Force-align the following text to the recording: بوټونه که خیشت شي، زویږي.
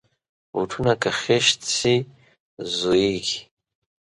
بوټونه 0.51 0.93
که 1.01 1.09
خیشت 1.21 1.61
شي، 1.77 1.95
زویږي. 2.77 3.39